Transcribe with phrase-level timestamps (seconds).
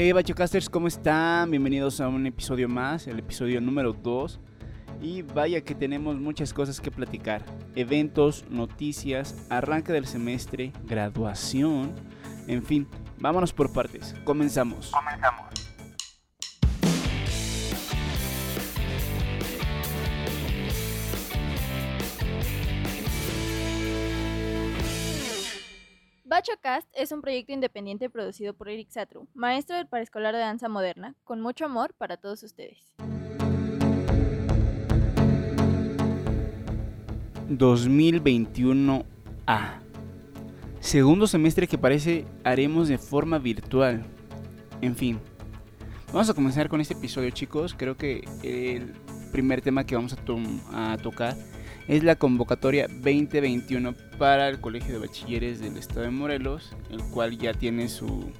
[0.00, 1.50] Hey Bachocasters, ¿cómo están?
[1.50, 4.38] Bienvenidos a un episodio más, el episodio número 2.
[5.02, 7.44] Y vaya que tenemos muchas cosas que platicar.
[7.74, 11.96] Eventos, noticias, arranque del semestre, graduación,
[12.46, 12.86] en fin,
[13.18, 14.14] vámonos por partes.
[14.22, 14.92] Comenzamos.
[14.92, 15.67] Comenzamos.
[26.38, 31.16] BachoCast es un proyecto independiente producido por Eric Satru, maestro del paraescolar de danza moderna,
[31.24, 32.78] con mucho amor para todos ustedes.
[37.48, 39.04] 2021
[39.48, 39.80] A.
[40.78, 44.04] Segundo semestre que parece haremos de forma virtual.
[44.80, 45.18] En fin.
[46.12, 47.74] Vamos a comenzar con este episodio chicos.
[47.76, 48.92] Creo que el
[49.32, 51.34] primer tema que vamos a, a tocar
[51.88, 57.38] es la convocatoria 2021 para el Colegio de Bachilleres del Estado de Morelos, el cual
[57.38, 58.30] ya tiene su,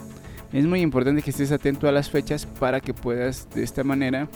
[0.54, 4.28] Es muy importante que estés atento a las fechas para que puedas de esta manera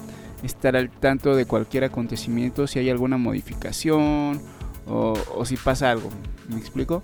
[0.43, 4.41] estar al tanto de cualquier acontecimiento, si hay alguna modificación
[4.87, 6.09] o, si pasa algo.
[6.47, 7.03] ¿Me explico?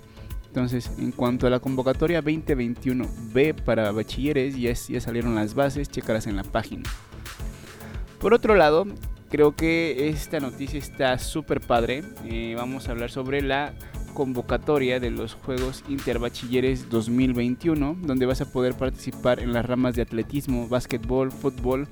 [0.56, 6.34] Entonces, en cuanto a la convocatoria 2021B para bachilleres, ya, salieron las bases, checarlas en
[6.34, 6.84] la página.
[8.18, 8.86] Por otro lado,
[9.28, 12.04] creo que esta noticia está súper padre.
[12.24, 13.74] Eh, vamos a hablar sobre la
[14.14, 20.00] convocatoria de los Juegos Interbachilleres 2021, donde vas a poder participar en las ramas de
[20.00, 21.86] atletismo, básquetbol, fútbol,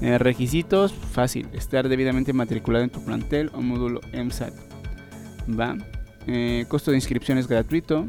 [0.00, 4.54] Eh, requisitos, fácil, estar debidamente matriculado en tu plantel o módulo MSAT,
[5.48, 5.76] ¿va?
[6.26, 8.06] Eh, costo de inscripción es gratuito.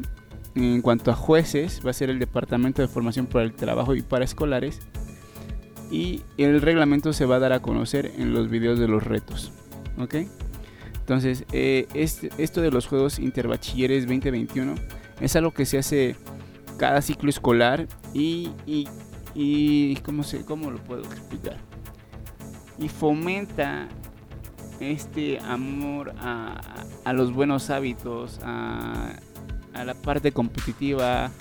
[0.54, 4.02] En cuanto a jueces, va a ser el Departamento de Formación para el Trabajo y
[4.02, 4.80] para Escolares.
[5.90, 9.52] Y el reglamento se va a dar a conocer en los videos de los retos.
[11.02, 14.76] Entonces, eh, esto de los Juegos Interbachilleres 2021
[15.20, 16.14] es algo que se hace
[16.76, 18.50] cada ciclo escolar y,
[19.34, 21.56] y, ¿cómo, se, ¿cómo lo puedo explicar?
[22.78, 23.88] Y fomenta
[24.78, 26.60] este amor a,
[27.04, 29.16] a los buenos hábitos, a,
[29.74, 31.32] a, la parte competitiva,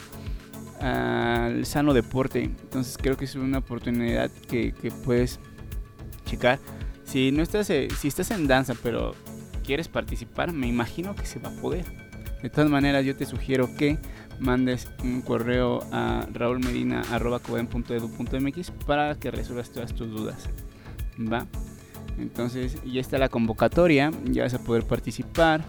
[0.80, 2.44] al sano deporte.
[2.46, 5.40] Entonces creo que es una oportunidad que, que puedes
[6.26, 6.60] checar.
[7.04, 9.14] Si no estás, eh, si estás en danza, pero
[9.62, 11.86] quieres participar, me imagino que se va a poder.
[12.42, 13.98] De todas maneras, yo te sugiero que
[14.40, 20.50] mandes un correo a raulmedina.edu.mx para que resuelvas todas tus dudas.
[21.20, 21.46] ¿Va?
[22.18, 25.64] Entonces, ya está la convocatoria, ya vas a poder participar.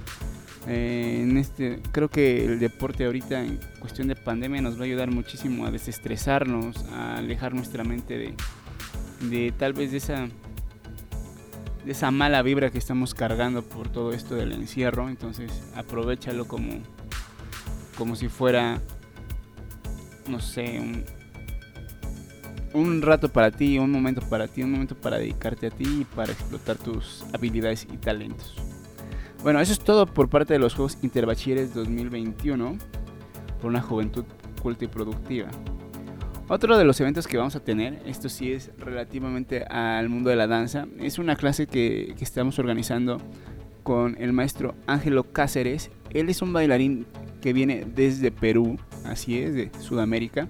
[0.66, 4.84] Eh, en este, creo que el deporte ahorita en cuestión de pandemia nos va a
[4.84, 8.34] ayudar muchísimo a desestresarnos, a alejar nuestra mente de,
[9.28, 10.28] de tal vez de esa
[11.84, 15.08] de esa mala vibra que estamos cargando por todo esto del encierro.
[15.08, 16.80] Entonces aprovechalo como,
[17.96, 18.80] como si fuera,
[20.28, 21.04] no sé, un,
[22.74, 26.04] un rato para ti, un momento para ti, un momento para dedicarte a ti y
[26.04, 28.54] para explotar tus habilidades y talentos.
[29.42, 32.76] Bueno, eso es todo por parte de los Juegos Interbachilleres 2021
[33.60, 34.24] por una juventud
[34.62, 35.48] culta y productiva.
[36.48, 40.36] Otro de los eventos que vamos a tener, esto sí es relativamente al mundo de
[40.36, 43.18] la danza, es una clase que, que estamos organizando
[43.82, 45.90] con el maestro Ángelo Cáceres.
[46.10, 47.06] Él es un bailarín
[47.40, 50.48] que viene desde Perú, así es, de Sudamérica,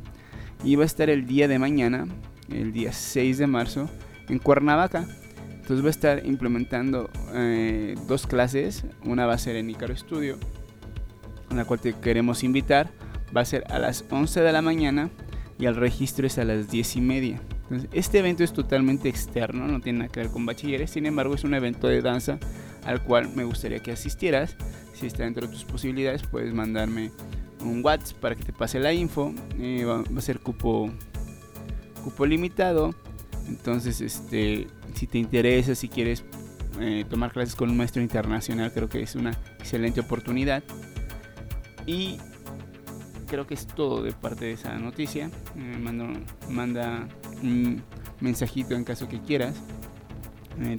[0.65, 2.07] y va a estar el día de mañana,
[2.51, 3.89] el día 6 de marzo,
[4.29, 5.07] en Cuernavaca.
[5.51, 10.37] Entonces va a estar implementando eh, dos clases, una va a ser en Icaro Studio,
[11.51, 12.91] en la cual te queremos invitar,
[13.35, 15.11] va a ser a las 11 de la mañana
[15.59, 17.41] y el registro es a las 10 y media.
[17.93, 21.45] Este evento es totalmente externo, no tiene nada que ver con bachilleres, sin embargo es
[21.45, 22.39] un evento de danza
[22.85, 24.57] al cual me gustaría que asistieras.
[24.95, 27.11] Si está dentro de tus posibilidades, puedes mandarme
[27.61, 29.33] un WhatsApp para que te pase la info.
[29.59, 30.91] Eh, va, a ser cupo,
[32.05, 32.95] cupo limitado.
[33.49, 36.25] Entonces, este, si te interesa, si quieres
[36.81, 40.63] eh, tomar clases con un maestro internacional, creo que es una excelente oportunidad.
[41.87, 42.19] Y
[43.33, 45.31] creo que es todo de parte de esa noticia.
[45.57, 46.07] Eh, mando,
[46.51, 47.09] manda
[47.43, 47.83] un
[48.21, 49.55] mensajito en caso que quieras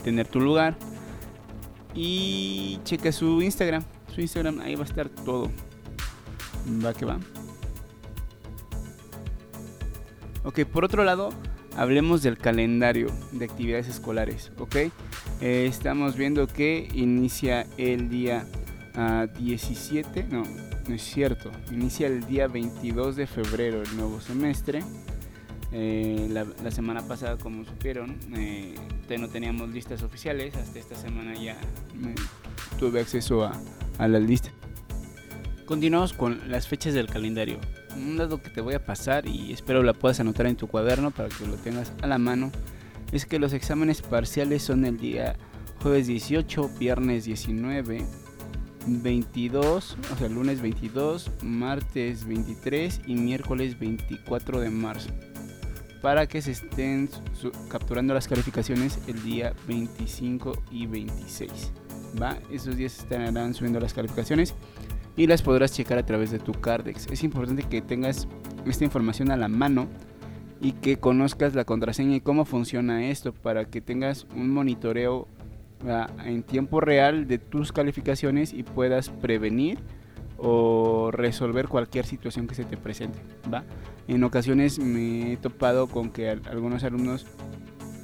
[0.03, 0.77] tener tu lugar.
[1.95, 3.83] Y checa su Instagram.
[4.13, 5.49] Su Instagram, ahí va a estar todo.
[6.85, 7.17] Va que va.
[10.43, 11.29] Ok, por otro lado,
[11.75, 14.51] hablemos del calendario de actividades escolares.
[14.59, 14.91] Ok, eh,
[15.41, 18.45] estamos viendo que inicia el día
[19.39, 20.19] 17.
[20.21, 20.43] Ah, no,
[20.87, 21.51] no es cierto.
[21.71, 24.83] Inicia el día 22 de febrero el nuevo semestre.
[25.71, 28.75] Eh, la, semana pasada, como supieron, eh,
[29.17, 30.55] no teníamos listas oficiales.
[30.55, 31.57] Hasta esta semana ya
[32.79, 33.53] tuve acceso a,
[33.97, 34.49] a la lista.
[35.65, 37.57] Continuamos con las fechas del calendario.
[37.95, 41.11] Un dato que te voy a pasar y espero la puedas anotar en tu cuaderno
[41.11, 42.51] para que lo tengas a la mano
[43.13, 45.35] es que los exámenes parciales son el día
[45.81, 48.03] jueves 18, viernes 19,
[48.87, 55.09] 22, o sea, lunes 22, martes 23 y miércoles 24 de marzo
[56.03, 57.09] para que se estén
[57.69, 61.71] capturando las calificaciones el día 25 y 26.
[62.21, 62.37] ¿va?
[62.51, 64.53] Esos días estarán subiendo las calificaciones
[65.15, 67.07] y las podrás checar a través de tu Cardex.
[67.09, 68.27] Es importante que tengas
[68.65, 69.87] esta información a la mano
[70.59, 75.29] y que conozcas la contraseña y cómo funciona esto para que tengas un monitoreo
[76.25, 79.79] en tiempo real de tus calificaciones y puedas prevenir
[80.37, 83.19] o resolver cualquier situación que se te presente,
[83.51, 83.63] ¿va?
[84.07, 87.25] En ocasiones me he topado con que algunos alumnos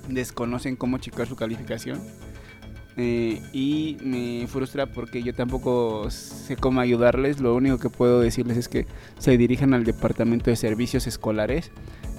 [0.07, 1.99] desconocen cómo checar su calificación
[3.01, 7.39] eh, y me frustra porque yo tampoco sé cómo ayudarles.
[7.39, 8.87] Lo único que puedo decirles es que
[9.17, 11.71] se dirijan al departamento de servicios escolares.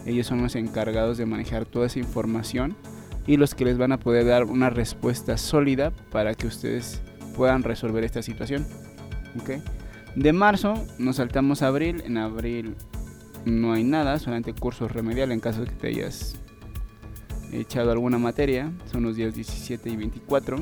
[0.07, 2.77] Ellos son los encargados de manejar toda esa información
[3.31, 7.01] y los que les van a poder dar una respuesta sólida para que ustedes
[7.37, 8.67] puedan resolver esta situación.
[9.41, 9.63] ¿Okay?
[10.17, 12.03] De marzo nos saltamos a abril.
[12.05, 12.75] En abril
[13.45, 16.39] no hay nada, solamente cursos remedial en caso de que te hayas
[17.53, 18.73] echado alguna materia.
[18.91, 20.57] Son los días 17 y 24.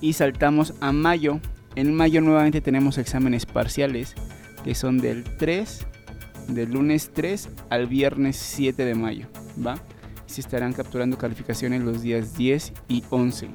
[0.00, 1.40] Y saltamos a mayo.
[1.74, 4.14] En mayo nuevamente tenemos exámenes parciales
[4.64, 5.86] que son del 3,
[6.48, 9.26] del lunes 3 al viernes 7 de mayo.
[9.62, 9.74] ¿Va?
[10.34, 13.48] Se estarán capturando calificaciones los días 10 y 11.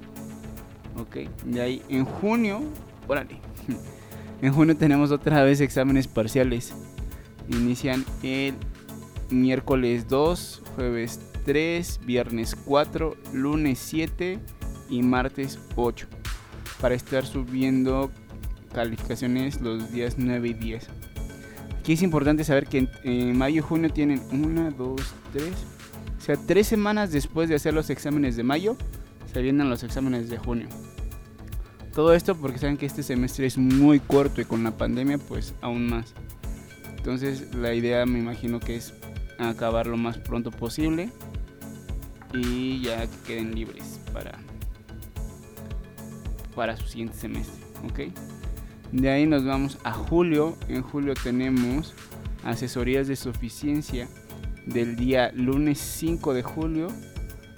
[0.97, 2.61] Ok, de ahí en junio,
[3.07, 3.37] órale.
[4.41, 6.73] En junio tenemos otra vez exámenes parciales.
[7.49, 8.53] Inician el
[9.29, 14.39] miércoles 2, jueves 3, viernes 4, lunes 7
[14.89, 16.07] y martes 8.
[16.79, 18.11] Para estar subiendo
[18.73, 20.87] calificaciones los días 9 y 10.
[21.79, 25.01] Aquí es importante saber que en, mayo y junio tienen 1, 2,
[25.33, 25.45] 3.
[26.29, 28.77] Sea, tres semanas después de hacer los exámenes de mayo,
[29.33, 30.67] se vienen los exámenes de junio.
[31.95, 35.55] Todo esto porque saben que este semestre es muy corto y con la pandemia pues
[35.61, 36.13] aún más.
[36.97, 38.93] Entonces la idea me imagino que es
[39.39, 41.09] acabar lo más pronto posible
[42.31, 44.37] y ya que queden libres para,
[46.53, 47.65] para su siguiente semestre.
[47.89, 48.13] ¿ok?
[48.91, 50.55] De ahí nos vamos a julio.
[50.67, 51.95] En julio tenemos
[52.43, 54.07] asesorías de suficiencia
[54.65, 56.87] del día lunes 5 de julio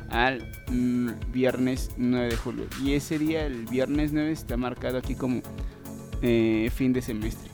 [0.10, 2.66] al mm, viernes 9 de julio.
[2.84, 5.42] Y ese día, el viernes 9, está marcado aquí como
[6.22, 7.50] eh, fin de semestre.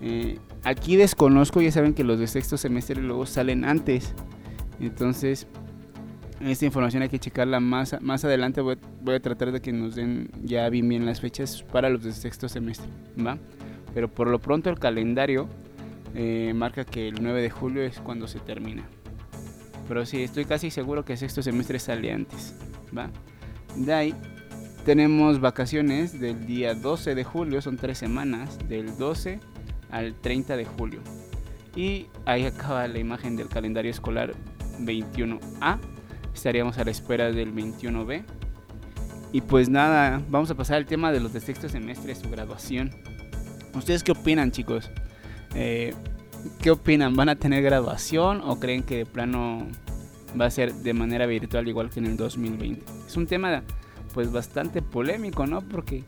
[0.00, 4.12] Eh, aquí desconozco, ya saben que los de sexto semestre luego salen antes.
[4.80, 5.46] Entonces,
[6.40, 8.60] esta información hay que checarla más, más adelante.
[8.60, 8.76] Voy,
[9.14, 12.48] a tratar de que nos den ya bien bien las fechas para los de sexto
[12.48, 12.86] semestre.
[13.18, 13.38] ¿va?
[13.94, 15.48] Pero por lo pronto el calendario
[16.14, 18.84] eh, marca que el 9 de julio es cuando se termina.
[19.88, 22.54] Pero sí, estoy casi seguro que sexto semestre sale antes.
[22.96, 23.10] ¿va?
[23.76, 24.14] De ahí
[24.84, 29.40] tenemos vacaciones del día 12 de julio, son tres semanas, del 12
[29.90, 31.00] al 30 de julio.
[31.76, 34.34] Y ahí acaba la imagen del calendario escolar
[34.80, 35.78] 21A.
[36.34, 38.24] Estaríamos a la espera del 21B.
[39.32, 42.90] Y pues nada, vamos a pasar al tema de los de sexto semestre, su graduación.
[43.74, 44.90] ¿Ustedes qué opinan, chicos?
[45.54, 45.94] Eh,
[46.60, 47.14] ¿Qué opinan?
[47.16, 49.66] ¿Van a tener graduación o creen que de plano
[50.40, 52.84] va a ser de manera virtual igual que en el 2020?
[53.06, 53.62] Es un tema
[54.14, 55.62] pues bastante polémico, ¿no?
[55.62, 56.04] Porque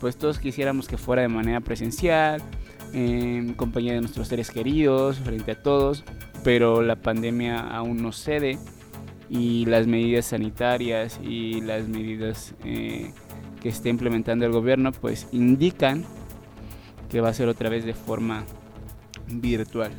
[0.00, 2.42] pues todos quisiéramos que fuera de manera presencial,
[2.92, 6.04] en compañía de nuestros seres queridos, frente a todos,
[6.44, 8.58] pero la pandemia aún no cede
[9.28, 13.12] y las medidas sanitarias y las medidas eh,
[13.60, 16.04] que está implementando el gobierno pues indican
[17.10, 18.44] que va a ser otra vez de forma
[19.28, 19.92] virtual.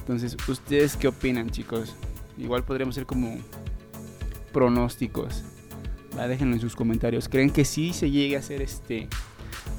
[0.00, 1.94] Entonces, ¿ustedes qué opinan chicos?
[2.38, 3.36] Igual podríamos ser como
[4.52, 5.44] pronósticos.
[6.16, 7.28] Déjenlo en sus comentarios.
[7.28, 9.08] ¿Creen que sí se llegue a hacer este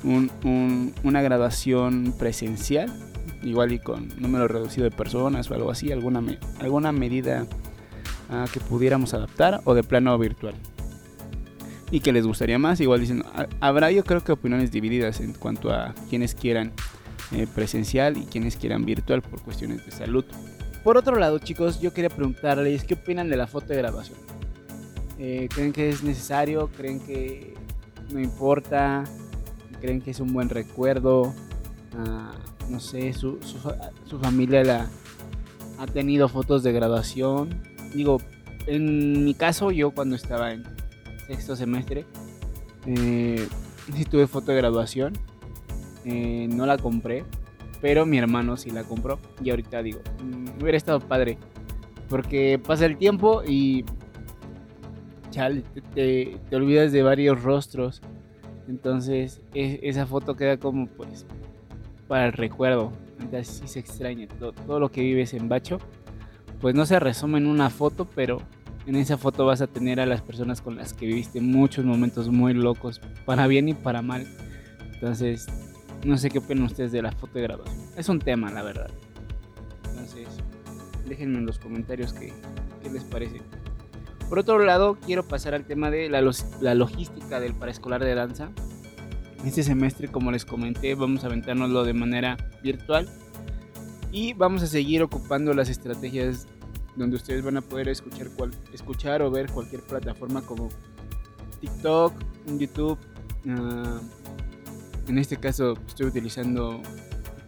[0.03, 2.93] una graduación presencial?
[3.43, 6.21] Igual y con número reducido de personas o algo así, alguna,
[6.59, 7.45] alguna medida
[8.29, 10.55] ah, que pudiéramos adaptar o de plano virtual.
[11.91, 13.24] Y que les gustaría más, igual dicen,
[13.62, 16.71] habrá yo creo que opiniones divididas en cuanto a quienes quieran
[17.31, 20.25] eh, presencial y quienes quieran virtual por cuestiones de salud.
[20.83, 24.17] Por otro lado, chicos, yo quería preguntarles qué opinan de la foto de graduación.
[25.19, 26.69] Eh, ¿Creen que es necesario?
[26.75, 27.53] ¿Creen que
[28.12, 29.03] no importa?
[29.81, 31.33] ¿Creen que es un buen recuerdo?
[31.98, 32.31] Ah,
[32.69, 33.39] no sé, su,
[34.21, 34.88] familia la,
[35.77, 37.62] ha tenido fotos de graduación.
[37.93, 38.21] Digo,
[38.65, 40.63] en mi caso, yo cuando estaba en
[41.27, 42.05] sexto semestre,
[42.86, 43.48] eh,
[43.95, 45.13] sí tuve foto de graduación.
[46.06, 47.24] Eh, no la compré,
[47.82, 49.20] pero mi hermano sí la compró.
[49.44, 51.38] Y ahorita digo, mm, hubiera estado padre.
[52.08, 53.86] Porque pasa el tiempo y
[55.29, 55.63] chale,
[55.94, 58.01] te, olvidas de varios rostros.
[58.68, 61.25] Entonces esa foto queda como pues
[62.08, 62.91] para el recuerdo.
[63.20, 65.79] Entonces sí se extraña todo, lo que vives en Bacho.
[66.62, 68.41] Pues no se resume en una foto, pero
[68.86, 72.29] en esa foto vas a tener a las personas con las que viviste muchos momentos
[72.29, 74.27] muy locos, para bien y para mal.
[74.94, 75.48] Entonces,
[76.03, 77.77] no sé qué opinan ustedes de la foto de graduación.
[77.98, 78.89] Es un tema, la verdad.
[79.89, 80.27] Entonces,
[81.08, 82.34] déjenme en los comentarios qué,
[82.82, 83.41] qué les parece.
[84.29, 86.22] Por otro lado, quiero pasar al tema de la,
[86.75, 88.51] logística del paraescolar de danza.
[89.44, 93.10] Este semestre, como les comenté, vamos a aventárnoslo de manera virtual
[94.12, 96.46] y vamos a seguir ocupando las estrategias
[96.96, 98.27] donde ustedes van a poder escuchar,
[98.72, 100.70] escuchar o ver cualquier plataforma como
[101.62, 102.13] TikTok,
[102.60, 103.00] YouTube.
[103.48, 104.00] Ah,
[105.10, 106.82] en este caso estoy utilizando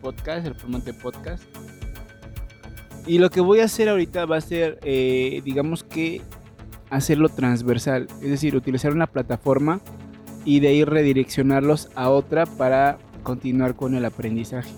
[0.01, 1.43] podcast, el formato podcast.
[3.05, 6.21] Y lo que voy a hacer ahorita va a ser, eh, digamos que
[6.89, 9.79] hacerlo transversal, es decir, utilizar una plataforma
[10.43, 14.71] y de ahí redireccionarlos a otra para continuar con el aprendizaje.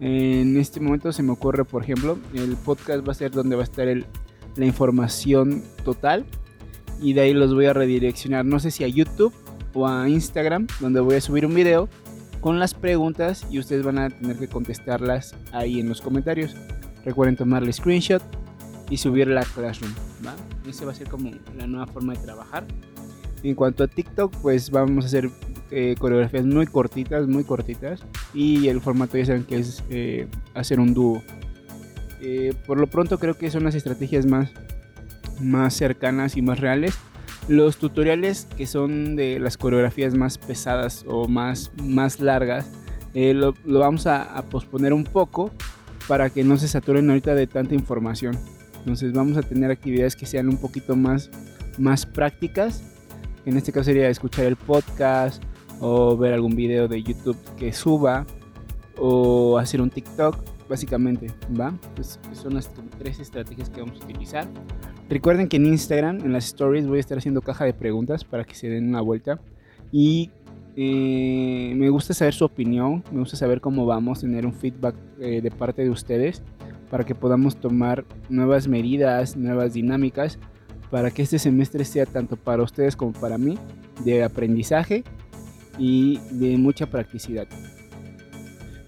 [0.00, 3.62] En este momento se me ocurre, por ejemplo, el podcast va a ser donde va
[3.62, 3.86] a estar
[4.56, 6.26] la información total
[7.00, 9.32] y de ahí los voy a redireccionar, no sé si a YouTube
[9.82, 11.88] a Instagram, donde voy a subir un video
[12.40, 16.54] con las preguntas y ustedes van a tener que contestarlas ahí en los comentarios.
[17.04, 18.22] Recuerden tomarle screenshot
[18.90, 19.92] y subir la Classroom.
[20.24, 20.34] ¿va?
[20.68, 22.66] Esa va a ser como la nueva forma de trabajar.
[23.42, 25.30] En cuanto a TikTok, pues vamos a hacer
[25.70, 28.02] eh, coreografías muy cortitas, muy cortitas.
[28.32, 31.22] Y el formato ya saben que es eh, hacer un dúo.
[32.20, 34.50] Eh, por lo pronto creo que son las estrategias más,
[35.40, 36.94] más cercanas y más reales.
[37.48, 42.70] Los tutoriales que son de las coreografías más pesadas o más, más largas,
[43.14, 45.50] lo, lo, vamos a, a posponer un poco
[46.08, 48.38] para que no se saturen ahorita de tanta información.
[48.78, 51.30] Entonces vamos a tener actividades que sean un poquito más,
[51.78, 52.82] más prácticas.
[53.46, 55.42] En este caso sería escuchar el podcast
[55.80, 58.26] o ver algún video de YouTube que suba
[58.96, 60.36] o hacer un TikTok,
[60.68, 61.74] básicamente, ¿va?
[61.94, 64.48] Pues son las tres estrategias que vamos a utilizar.
[65.08, 68.44] Recuerden que en Instagram, en las stories, voy a estar haciendo caja de preguntas para
[68.44, 69.38] que se den una vuelta.
[69.92, 70.30] Y
[70.76, 75.40] eh, me gusta saber su opinión, me gusta saber cómo vamos, tener un feedback eh,
[75.40, 76.42] de parte de ustedes
[76.90, 80.38] para que podamos tomar nuevas medidas, nuevas dinámicas,
[80.90, 83.58] para que este semestre sea tanto para ustedes como para mí
[84.04, 85.04] de aprendizaje
[85.78, 87.46] y de mucha practicidad.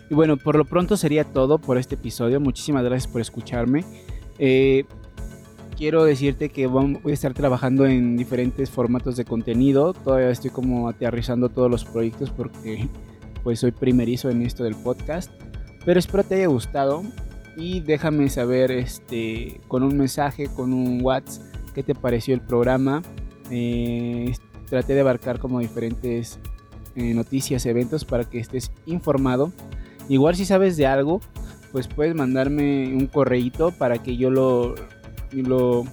[0.09, 2.41] Y bueno, por lo pronto sería todo por este episodio.
[2.41, 3.85] Muchísimas gracias por escucharme.
[4.39, 4.85] Eh,
[5.77, 9.93] quiero decirte que voy a estar trabajando en diferentes formatos de contenido.
[9.93, 12.89] Todavía estoy como aterrizando todos los proyectos porque
[13.43, 15.31] pues soy primerizo en esto del podcast.
[15.85, 17.03] Pero espero te haya gustado
[17.57, 23.03] y déjame saber este, con un mensaje, con un WhatsApp, qué te pareció el programa.
[23.51, 24.33] Eh,
[24.69, 26.41] traté de abarcar como diferentes
[26.97, 29.53] eh, noticias, eventos para que estés informado.
[30.09, 31.21] Igual si sabes de algo,
[31.71, 34.75] pues puedes mandarme un correíto para que yo lo,
[35.33, 35.85] lo,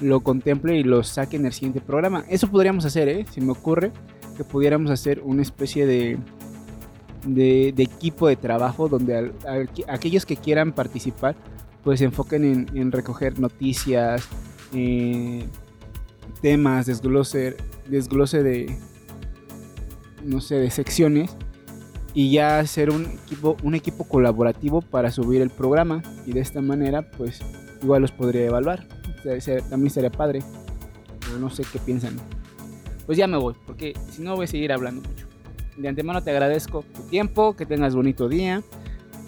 [0.00, 2.24] lo contemple y lo saque en el siguiente programa.
[2.28, 3.26] Eso podríamos hacer, ¿eh?
[3.30, 3.92] Si me ocurre
[4.36, 6.18] que pudiéramos hacer una especie de,
[7.26, 9.32] de, equipo de trabajo donde
[9.88, 11.36] aquellos que quieran participar
[11.82, 14.28] pues se enfoquen en, recoger noticias,
[14.74, 15.46] eh,
[16.42, 17.56] temas, desglose,
[17.88, 18.76] desglose de,
[20.24, 21.36] no sé, de secciones
[22.14, 26.60] y ya hacer un equipo, un equipo colaborativo para subir el programa y de esta
[26.60, 27.40] manera pues
[27.82, 28.86] igual los podría evaluar.
[29.70, 30.42] también sería padre.
[31.20, 32.16] Pero no sé qué piensan.
[33.06, 35.26] Pues ya me voy, porque si no voy a seguir hablando mucho.
[35.76, 38.62] De antemano te agradezco tu tiempo, que tengas bonito día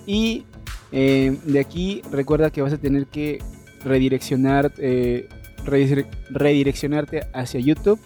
[0.06, 0.44] y
[0.92, 3.38] eh, de aquí recuerda que vas a tener que
[3.84, 5.28] redireccionar, eh,
[5.64, 8.00] redireccionarte hacia YouTube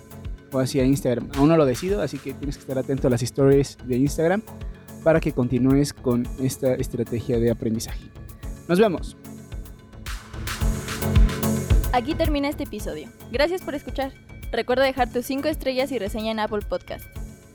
[0.53, 1.31] o hacia Instagram.
[1.37, 4.43] Aún no lo decido, así que tienes que estar atento a las stories de Instagram
[5.03, 8.05] para que continúes con esta estrategia de aprendizaje.
[8.69, 9.17] Nos vemos.
[11.95, 13.09] Aquí termina este episodio.
[13.31, 14.11] Gracias por escuchar.
[14.51, 17.05] Recuerda dejar tus 5 estrellas y reseña en Apple Podcast.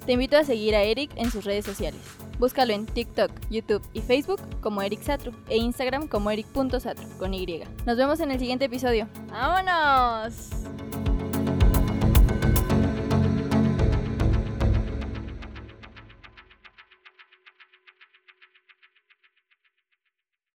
[0.06, 2.00] Te invito a seguir a Eric en sus redes sociales.
[2.40, 7.64] Búscalo en TikTok, YouTube y Facebook como Eric Satru e Instagram como eric.satru con Y.
[7.86, 9.10] Nos vemos en el siguiente episodio.
[9.30, 10.59] ¡Vámonos!